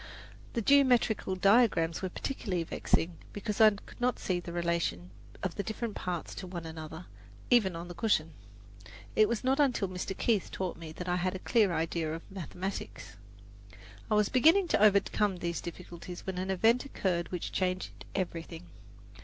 The 0.53 0.63
geometrical 0.63 1.35
diagrams 1.35 2.01
were 2.01 2.09
particularly 2.09 2.63
vexing 2.63 3.17
because 3.33 3.61
I 3.61 3.69
could 3.69 4.01
not 4.01 4.17
see 4.17 4.39
the 4.39 4.51
relation 4.51 5.11
of 5.43 5.53
the 5.53 5.61
different 5.61 5.93
parts 5.93 6.33
to 6.41 6.47
one 6.47 6.65
another, 6.65 7.05
even 7.51 7.75
on 7.75 7.87
the 7.87 7.93
cushion. 7.93 8.33
It 9.15 9.29
was 9.29 9.43
not 9.43 9.59
until 9.59 9.87
Mr. 9.87 10.17
Keith 10.17 10.49
taught 10.49 10.75
me 10.75 10.91
that 10.93 11.07
I 11.07 11.17
had 11.17 11.35
a 11.35 11.45
clear 11.45 11.71
idea 11.71 12.15
of 12.15 12.23
mathematics. 12.31 13.15
I 14.09 14.15
was 14.15 14.29
beginning 14.29 14.67
to 14.69 14.81
overcome 14.81 15.37
these 15.37 15.61
difficulties 15.61 16.25
when 16.25 16.39
an 16.39 16.49
event 16.49 16.83
occurred 16.83 17.31
which 17.31 17.51
changed 17.51 18.03
everything. 18.15 18.71